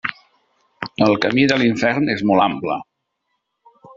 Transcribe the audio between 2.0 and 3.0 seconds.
és molt ample.